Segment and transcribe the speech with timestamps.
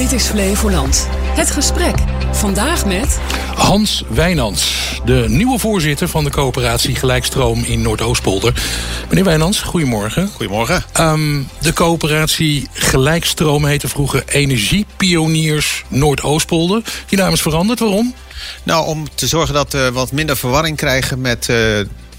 [0.00, 1.06] Dit is Flevoland.
[1.12, 1.94] Het gesprek.
[2.32, 3.18] Vandaag met...
[3.54, 8.62] Hans Wijnands, de nieuwe voorzitter van de coöperatie Gelijkstroom in Noordoostpolder.
[9.08, 10.28] Meneer Wijnands, goedemorgen.
[10.28, 10.84] Goedemorgen.
[11.00, 16.82] Um, de coöperatie Gelijkstroom heette vroeger Energiepioniers Noordoostpolder.
[17.06, 18.14] Die naam is veranderd, waarom?
[18.62, 21.56] Nou, om te zorgen dat we wat minder verwarring krijgen met uh,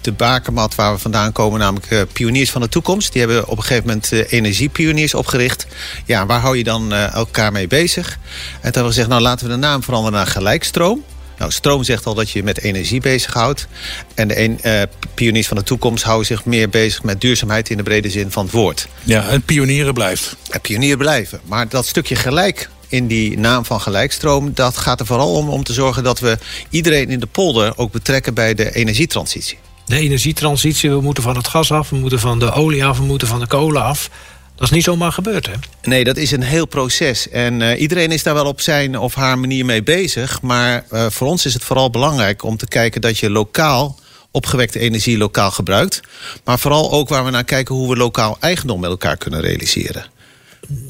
[0.00, 3.12] de bakermat waar we vandaan komen, namelijk uh, Pioniers van de Toekomst.
[3.12, 5.66] Die hebben op een gegeven moment uh, Energiepioniers opgericht.
[6.04, 8.06] Ja, waar hou je dan uh, elkaar mee bezig?
[8.06, 11.04] En toen hebben we gezegd, nou laten we de naam veranderen naar Gelijkstroom.
[11.38, 13.66] Nou, stroom zegt al dat je met energie bezighoudt.
[14.14, 14.82] En de een, uh,
[15.14, 18.44] pioniers van de toekomst houden zich meer bezig met duurzaamheid in de brede zin van
[18.44, 18.88] het woord.
[19.02, 20.36] Ja, en pionieren blijft.
[20.50, 21.40] En pionieren blijven.
[21.44, 24.54] Maar dat stukje gelijk in die naam van gelijkstroom...
[24.54, 26.38] dat gaat er vooral om om te zorgen dat we
[26.70, 29.58] iedereen in de polder ook betrekken bij de energietransitie
[29.90, 30.90] de energietransitie.
[30.90, 33.40] We moeten van het gas af, we moeten van de olie af, we moeten van
[33.40, 34.10] de kolen af.
[34.54, 35.52] Dat is niet zomaar gebeurd, hè?
[35.82, 37.28] Nee, dat is een heel proces.
[37.28, 40.42] En uh, iedereen is daar wel op zijn of haar manier mee bezig.
[40.42, 43.98] Maar uh, voor ons is het vooral belangrijk om te kijken dat je lokaal
[44.30, 46.00] opgewekte energie lokaal gebruikt.
[46.44, 50.04] Maar vooral ook waar we naar kijken hoe we lokaal eigendom met elkaar kunnen realiseren.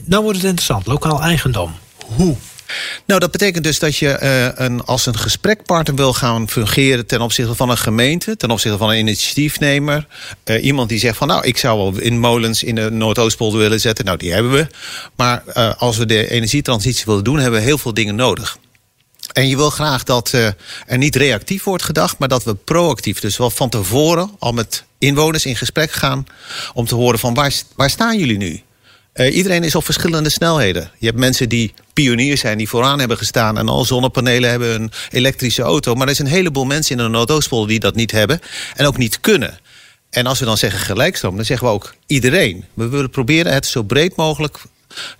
[0.05, 1.75] Nou wordt het interessant, lokaal eigendom.
[2.17, 2.37] Hoe?
[3.07, 7.21] Nou, dat betekent dus dat je uh, een, als een gesprekpartner wil gaan fungeren ten
[7.21, 10.07] opzichte van een gemeente, ten opzichte van een initiatiefnemer.
[10.45, 13.81] Uh, iemand die zegt van nou, ik zou wel in molens in de Noordoostpolder willen
[13.81, 14.05] zetten.
[14.05, 14.67] Nou, die hebben we.
[15.17, 18.59] Maar uh, als we de energietransitie willen doen, hebben we heel veel dingen nodig.
[19.33, 23.37] En je wil graag dat er niet reactief wordt gedacht, maar dat we proactief, dus
[23.37, 26.27] wel van tevoren al met inwoners in gesprek gaan
[26.75, 28.63] om te horen van waar, waar staan jullie nu?
[29.15, 30.91] Uh, iedereen is op verschillende snelheden.
[30.99, 33.59] Je hebt mensen die pioniers zijn, die vooraan hebben gestaan...
[33.59, 35.95] en al zonnepanelen hebben, een elektrische auto.
[35.95, 38.41] Maar er is een heleboel mensen in de Noordoostpolder die dat niet hebben...
[38.75, 39.59] en ook niet kunnen.
[40.11, 42.65] En als we dan zeggen gelijkstroom, dan zeggen we ook iedereen.
[42.75, 44.59] We willen proberen het zo breed mogelijk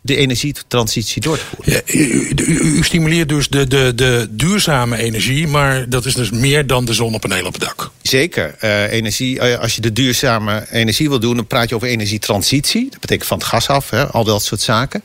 [0.01, 1.73] de energietransitie door te voeren.
[1.73, 6.31] Ja, u, u, u, stimuleert dus de, de, de duurzame energie, maar dat is dus
[6.31, 7.91] meer dan de zonnepanelen op het dak.
[8.03, 8.55] Zeker.
[8.61, 12.91] Uh, energie, uh, als je de duurzame energie wil doen, dan praat je over energietransitie.
[12.91, 15.03] Dat betekent van het gas af, hè, al dat soort zaken.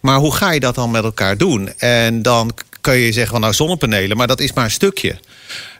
[0.00, 1.72] Maar hoe ga je dat dan met elkaar doen?
[1.78, 5.18] En dan kan je zeggen van nou zonnepanelen, maar dat is maar een stukje.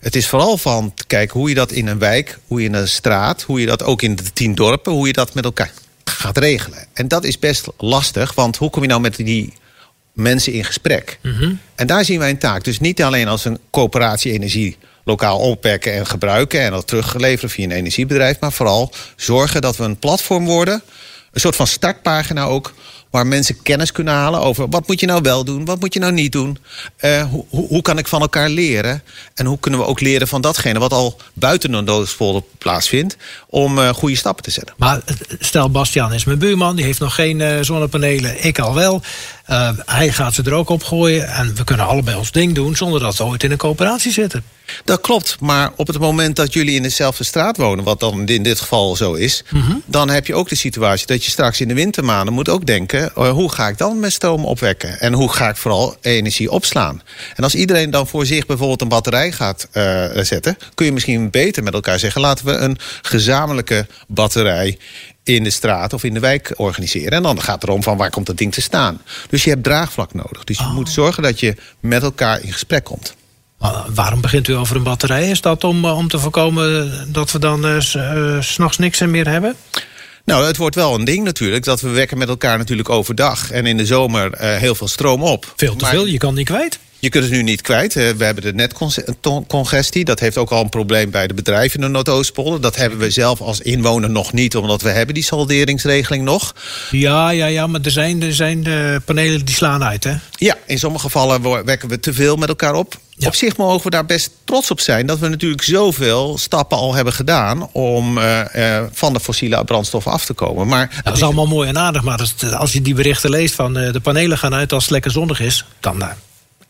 [0.01, 2.89] Het is vooral van kijken hoe je dat in een wijk, hoe je in een
[2.89, 5.71] straat, hoe je dat ook in de tien dorpen, hoe je dat met elkaar
[6.27, 6.87] gaat regelen.
[6.93, 9.53] En dat is best lastig, want hoe kom je nou met die
[10.13, 11.19] mensen in gesprek?
[11.23, 11.61] Mm -hmm.
[11.75, 12.65] En daar zien wij een taak.
[12.65, 16.61] Dus niet alleen als een coöperatie energie lokaal opwekken en gebruiken...
[16.61, 18.41] en dat terugleveren via een energiebedrijf...
[18.41, 20.83] maar vooral zorgen dat we een platform worden...
[21.33, 22.75] een soort van startpagina ook
[23.11, 26.01] waar mensen kennis kunnen halen over wat moet je nou wel doen, wat moet je
[26.01, 26.59] nou niet doen.
[27.01, 29.03] Uh, hoe, hoe kan ik van elkaar leren?
[29.35, 33.79] En hoe kunnen we ook leren van datgene wat al buiten een doodspolder plaatsvindt, om
[33.79, 34.75] uh, goede stappen te zetten.
[34.79, 35.01] Maar
[35.39, 39.03] stel, Bastiaan is mijn buurman, die heeft nog geen uh, zonnepanelen, ik al wel.
[39.85, 43.01] hij gaat ze er ook op gooien en we kunnen allebei ons ding doen zonder
[43.01, 44.45] dat we ooit in een coöperatie zitten.
[44.85, 47.85] Dat klopt, maar op het moment dat jullie in dezelfde straat wonen...
[47.85, 49.45] wat dan in dit geval zo is...
[49.51, 49.83] Mm -hmm.
[49.87, 52.96] dan heb je ook de situatie dat je straks in de wintermaanden moet ook denken...
[52.97, 55.01] Uh, hoe ga ik dan mijn stroom opwekken?
[55.01, 57.03] En hoe ga ik vooral energie opslaan?
[57.35, 60.57] En als iedereen dan voor zich bijvoorbeeld een batterij gaat uh, zetten...
[60.75, 62.21] kun je misschien beter met elkaar zeggen...
[62.21, 64.79] laten we een gezamenlijke batterij
[65.23, 67.13] in de straat of in de wijk organiseren.
[67.13, 69.03] En dan gaat het erom van waar komt dat ding te staan.
[69.29, 70.45] Dus je hebt draagvlak nodig.
[70.45, 70.75] Dus je oh.
[70.75, 73.15] moet zorgen dat je met elkaar in gesprek komt.
[73.95, 75.31] Waarom begint u over een batterij?
[75.31, 79.57] Is dat om, om te voorkomen dat we dan uh, uh, s'nachts niks meer hebben?
[80.27, 81.65] Nou, het wordt wel een ding natuurlijk.
[81.65, 83.51] Dat we wekken met elkaar natuurlijk overdag.
[83.51, 85.53] En in de zomer uh, heel veel stroom op.
[85.57, 85.93] Veel te maar...
[85.93, 86.79] veel, je kan niet kwijt.
[86.99, 87.95] Je kunt het nu niet kwijt.
[87.95, 90.05] We hebben de netcongestie.
[90.05, 92.61] Dat heeft ook al een probleem bij de bedrijven in de Noordoostpolder.
[92.61, 96.55] Dat hebben we zelf als inwoner nog niet, omdat we hebben die salderingsregeling nog.
[96.91, 100.15] Ja, ja, ja, maar er zijn, er zijn de panelen die slaan uit, hè?
[100.31, 102.99] Ja, in sommige gevallen wekken we te veel met elkaar op.
[103.19, 103.27] Ja.
[103.27, 106.95] Op zich mogen we daar best trots op zijn dat we natuurlijk zoveel stappen al
[106.95, 110.67] hebben gedaan om uh, uh, van de fossiele brandstoffen af te komen.
[110.67, 113.93] Maar dat is allemaal mooi en aardig, maar als je die berichten leest van uh,
[113.93, 116.05] de panelen gaan uit als het lekker zonnig is, dan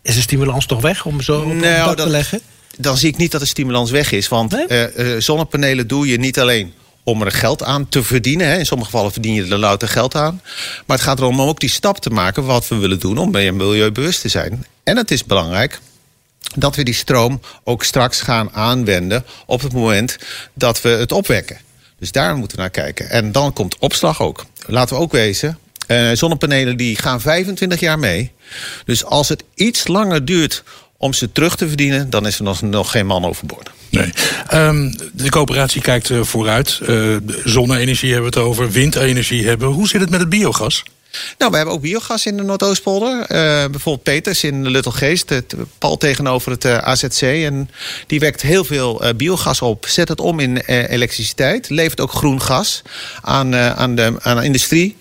[0.02, 2.40] is de stimulans toch weg om zo op nou, dat, te leggen?
[2.78, 4.28] Dan zie ik niet dat de stimulans weg is.
[4.28, 5.20] Want nee?
[5.20, 6.72] zonnepanelen doe je niet alleen
[7.04, 8.48] om er geld aan te verdienen.
[8.48, 8.58] Hè.
[8.58, 10.40] In sommige gevallen verdien je er louter geld aan.
[10.86, 13.30] Maar het gaat erom om ook die stap te maken wat we willen doen om
[13.30, 14.66] meer milieubewust te zijn.
[14.84, 15.80] En het is belangrijk
[16.54, 20.18] dat we die stroom ook straks gaan aanwenden op het moment
[20.54, 21.58] dat we het opwekken.
[21.98, 23.10] Dus daar moeten we naar kijken.
[23.10, 24.44] En dan komt opslag ook.
[24.66, 25.58] Laten we ook wezen,
[25.88, 28.32] uh, zonnepanelen die gaan 25 jaar mee.
[28.84, 30.62] Dus als het iets langer duurt
[30.96, 32.10] om ze terug te verdienen...
[32.10, 33.70] dan is er nog, nog geen man overboord.
[33.90, 34.12] Nee.
[34.54, 36.80] Um, de coöperatie kijkt uh, vooruit.
[36.88, 39.68] Uh, zonne-energie hebben we het over, windenergie hebben.
[39.68, 40.84] Hoe zit het met het biogas?
[41.38, 43.18] Nou, we hebben ook biogas in de Noordoostpolder.
[43.18, 43.26] Uh,
[43.70, 47.22] bijvoorbeeld Peters in Luttelgeest, het pal tegenover het uh, AZC.
[47.22, 47.70] En
[48.06, 49.86] die wekt heel veel uh, biogas op.
[49.88, 51.68] Zet het om in elektriciteit.
[51.68, 52.82] Levert ook groen gas
[53.22, 54.96] aan, aan, de, aan industrie.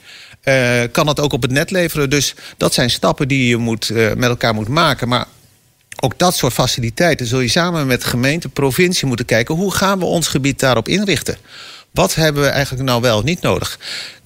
[0.91, 2.09] kan dat ook op het net leveren.
[2.09, 5.07] Dus dat zijn stappen die je moet, met elkaar moet maken.
[5.07, 5.25] Maar
[5.99, 9.55] ook dat soort faciliteiten zul je samen met gemeente, provincie moeten kijken...
[9.55, 11.37] hoe gaan we ons gebied daarop inrichten?
[11.91, 13.79] Wat hebben we eigenlijk nou wel niet nodig?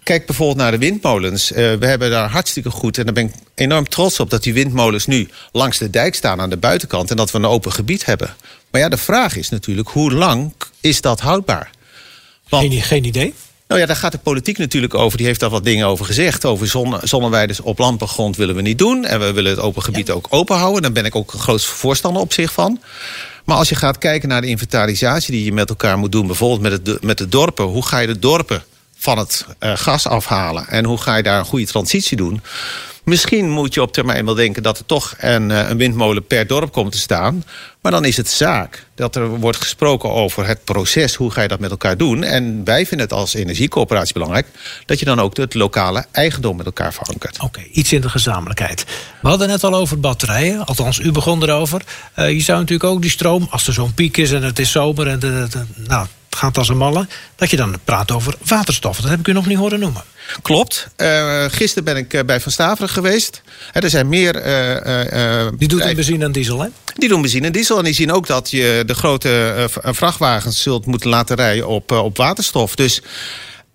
[0.10, 1.52] Kijk bijvoorbeeld naar de windmolens.
[1.52, 4.30] Uh, we hebben daar hartstikke goed, en daar ben ik enorm trots op...
[4.30, 7.10] dat die windmolens nu langs de dijk staan aan de buitenkant...
[7.10, 8.36] en dat we een open gebied hebben.
[8.72, 11.70] Maar ja, de vraag is natuurlijk, hoe lang is dat houdbaar?
[12.50, 13.34] Want, geen, geen idee?
[13.68, 15.18] Nou ja, daar gaat de politiek natuurlijk over.
[15.18, 16.46] Die heeft daar wat dingen over gezegd.
[16.46, 19.06] Over zonne, zonneweiders op landbouwgrond willen we niet doen.
[19.06, 20.82] En we willen het open gebied ook open houden.
[20.82, 22.82] Daar ben ik ook een groot voorstander op zich van.
[23.46, 26.28] Maar als je gaat kijken naar de inventarisatie die je met elkaar moet doen...
[26.28, 27.66] bijvoorbeeld met, het, met de dorpen.
[27.66, 28.64] Hoe ga je de dorpen
[29.00, 30.68] van het uh, gas afhalen?
[30.68, 32.42] En hoe ga je daar een goede transitie doen?
[33.10, 36.48] Misschien moet je op termijn wel denken dat er toch een, eh, een, windmolen per
[36.48, 37.44] dorp komt te staan.
[37.82, 41.16] Maar dan is het zaak dat er wordt gesproken over het proces.
[41.16, 42.24] Hoe ga je dat met elkaar doen?
[42.24, 44.48] En wij vinden het als energiecoöperatie belangrijk...
[44.86, 47.40] dat je dan ook het lokale eigendom met elkaar verankert.
[47.40, 48.86] Oké, iets in de gezamenlijkheid.
[49.22, 50.66] We hadden net al over batterijen.
[50.66, 51.82] Althans, u begon erover.
[52.16, 54.72] Uh, je zou natuurlijk ook die stroom, als er zo'n piek is en het is
[54.72, 55.08] zomer...
[55.08, 59.02] en de, nou, gaat als een malle, dat je dan praat over waterstof.
[59.02, 60.04] Dat heb ik u nog niet horen noemen.
[60.42, 60.88] Klopt.
[60.98, 63.42] Uh, gisteren ben ik bij Van Staveren geweest.
[63.74, 64.36] er zijn meer...
[64.36, 66.68] Uh, die doet een benzine en diesel, hè?
[66.96, 67.78] Die doen benzine en diesel.
[67.78, 72.18] En die zien ook dat je de grote vrachtwagens zult moeten laten rijden op, op
[72.18, 72.76] waterstof.
[72.76, 73.02] Dus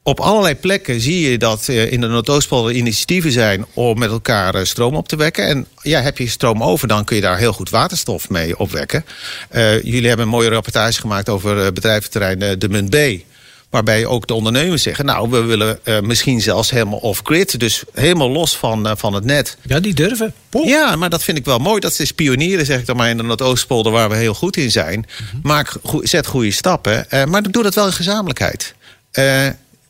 [0.07, 4.95] op allerlei plekken zie je dat in de Noordoostpolder initiatieven zijn om met elkaar stroom
[4.95, 5.47] op te wekken.
[5.47, 9.05] En ja, heb je stroom over, dan kun je daar heel goed waterstof mee opwekken.
[9.51, 12.97] Uh, jullie hebben een mooie rapportage gemaakt over bedrijventerrein De Munt B.
[13.71, 17.61] Waarbij ook de ondernemers zeggen, nou, we willen uh, misschien zelfs helemaal off-grid.
[17.61, 19.57] Dus helemaal los van, uh, van het net.
[19.63, 20.35] Ja, die durven.
[20.65, 21.81] Ja, maar dat vind ik wel mooi.
[21.81, 23.93] Dat is pionieren, zeg ik dan maar, in de Noordoostpolder...
[23.93, 24.99] waar we heel goed in zijn.
[24.99, 25.73] Mm Maak,
[26.03, 27.07] zet goede stappen.
[27.11, 28.75] Uh, maar doe dat wel in gezamenlijkheid.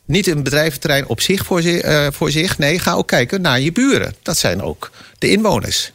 [0.05, 2.57] Niet een bedrijventerrein op zich voor, zich voor zich.
[2.57, 4.15] Nee, ga ook kijken naar je buren.
[4.21, 5.91] Dat zijn ook de inwoners.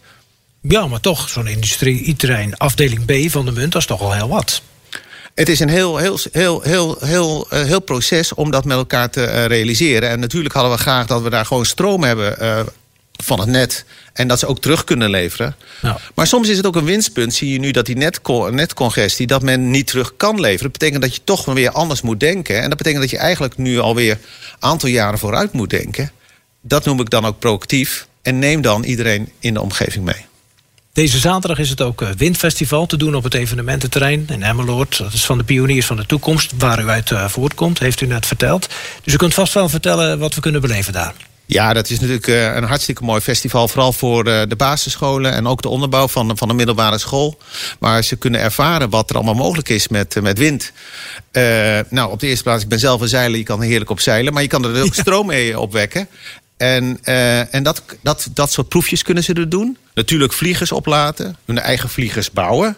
[0.60, 3.72] Ja, maar toch, zo'n industrie-terrein, afdeling B van de munt...
[3.72, 4.62] dat is toch al heel wat.
[5.34, 9.10] Het is een heel, heel, heel, heel, heel, uh, heel proces om dat met elkaar
[9.10, 10.08] te uh, realiseren.
[10.08, 12.36] En natuurlijk hadden we graag dat we daar gewoon stroom hebben
[13.22, 13.84] van het net.
[14.12, 15.56] En dat ze ook terug kunnen leveren.
[16.14, 17.34] Maar soms is het ook een winstpunt.
[17.34, 20.62] Zie je nu dat die netco netcongestie, dat men niet terug kan leveren.
[20.62, 22.62] Dat betekent dat je toch weer anders moet denken.
[22.62, 24.18] En dat betekent dat je eigenlijk nu alweer een
[24.58, 26.12] aantal jaren vooruit moet denken.
[26.60, 28.08] Dat noem ik dan ook proactief.
[28.22, 30.28] En neem dan iedereen in de omgeving mee.
[30.92, 34.98] Deze zaterdag is het ook Windfestival te doen op het evenemententerrein in Emmeloord.
[34.98, 38.06] Dat is van de pioniers van de toekomst, waar u uit uh, voortkomt, heeft u
[38.06, 38.68] net verteld.
[39.02, 41.14] Dus u kunt vast wel vertellen wat we kunnen beleven daar.
[41.52, 43.68] Ja, dat is natuurlijk uh, een hartstikke mooi festival.
[43.68, 47.38] Vooral voor uh, de basisscholen en ook de onderbouw van, van de middelbare school.
[47.78, 50.72] Waar ze kunnen ervaren wat er allemaal mogelijk is met, met wind.
[51.88, 53.38] nou, op de eerste plaats, ik ben zelf een zeiler.
[53.38, 54.32] Je kan heerlijk op zeilen.
[54.32, 56.08] Maar je kan er ook stroom mee opwekken.
[56.60, 59.76] En, uh, en dat, dat, dat soort proefjes kunnen ze er doen.
[59.94, 62.76] Natuurlijk vliegers oplaten, hun eigen vliegers bouwen.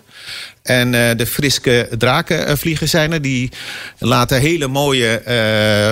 [0.63, 3.23] En uh, de friske drakenvliegers zijn er.
[3.23, 3.51] Die
[3.99, 5.23] laten hele mooie,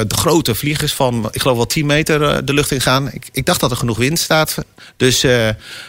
[0.08, 3.12] uh, grote vliegers van, ik geloof wel 10 meter de lucht in gaan.
[3.12, 4.56] Ik, ik dacht dat er genoeg wind staat.
[4.96, 5.26] Dus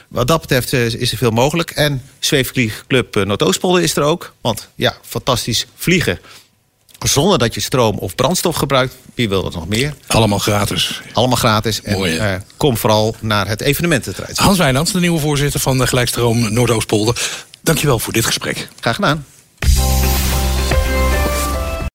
[0.07, 1.71] wat dat betreft is er veel mogelijk.
[1.71, 4.33] En Zweefvliegclub Noordoostpolder is er ook.
[4.41, 6.19] Want ja, fantastisch vliegen
[7.09, 8.95] zonder dat je stroom of brandstof gebruikt.
[9.15, 9.93] Wie wil dat nog meer?
[10.07, 11.01] Allemaal gratis.
[11.13, 11.81] Allemaal gratis.
[11.81, 14.35] En Mooi, uh, kom vooral naar het evenemententerrein.
[14.35, 17.21] Hans Wijnands, de nieuwe voorzitter van de Gelijkstroom Noordoostpolder.
[17.63, 18.67] Dankjewel voor dit gesprek.
[18.79, 19.25] Graag gedaan.